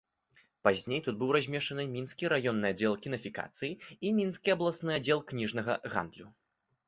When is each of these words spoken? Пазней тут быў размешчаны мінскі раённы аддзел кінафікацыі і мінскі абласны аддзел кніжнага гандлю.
Пазней 0.67 1.01
тут 1.07 1.15
быў 1.23 1.33
размешчаны 1.35 1.83
мінскі 1.95 2.31
раённы 2.33 2.71
аддзел 2.73 2.93
кінафікацыі 3.03 3.71
і 4.07 4.13
мінскі 4.21 4.49
абласны 4.57 4.91
аддзел 4.97 5.19
кніжнага 5.33 5.73
гандлю. 5.93 6.27